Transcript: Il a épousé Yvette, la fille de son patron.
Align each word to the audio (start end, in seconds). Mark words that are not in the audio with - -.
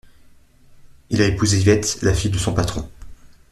Il 1.11 1.21
a 1.21 1.27
épousé 1.27 1.59
Yvette, 1.59 1.99
la 2.01 2.15
fille 2.15 2.31
de 2.31 2.39
son 2.39 2.55
patron. 2.55 2.89